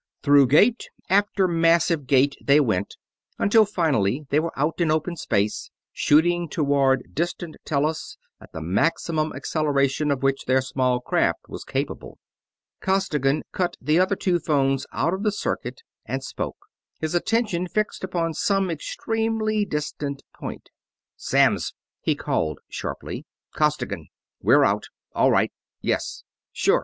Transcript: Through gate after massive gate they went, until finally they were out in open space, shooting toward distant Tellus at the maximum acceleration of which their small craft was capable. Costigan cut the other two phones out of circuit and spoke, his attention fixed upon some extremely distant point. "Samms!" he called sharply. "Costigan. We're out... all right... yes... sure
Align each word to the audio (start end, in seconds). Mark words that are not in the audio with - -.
Through 0.23 0.47
gate 0.47 0.89
after 1.11 1.47
massive 1.47 2.07
gate 2.07 2.35
they 2.43 2.59
went, 2.59 2.95
until 3.37 3.65
finally 3.67 4.25
they 4.31 4.39
were 4.39 4.57
out 4.59 4.81
in 4.81 4.89
open 4.89 5.15
space, 5.15 5.69
shooting 5.93 6.49
toward 6.49 7.13
distant 7.13 7.55
Tellus 7.65 8.17
at 8.41 8.51
the 8.51 8.61
maximum 8.63 9.31
acceleration 9.33 10.09
of 10.09 10.23
which 10.23 10.45
their 10.45 10.59
small 10.59 11.01
craft 11.01 11.47
was 11.47 11.63
capable. 11.63 12.17
Costigan 12.79 13.43
cut 13.51 13.77
the 13.79 13.99
other 13.99 14.15
two 14.15 14.39
phones 14.39 14.87
out 14.91 15.13
of 15.13 15.23
circuit 15.35 15.83
and 16.07 16.23
spoke, 16.23 16.57
his 16.99 17.13
attention 17.13 17.67
fixed 17.67 18.03
upon 18.03 18.33
some 18.33 18.71
extremely 18.71 19.65
distant 19.65 20.23
point. 20.33 20.71
"Samms!" 21.15 21.75
he 22.01 22.15
called 22.15 22.57
sharply. 22.67 23.27
"Costigan. 23.53 24.07
We're 24.41 24.63
out... 24.65 24.85
all 25.13 25.29
right... 25.29 25.51
yes... 25.79 26.23
sure 26.51 26.79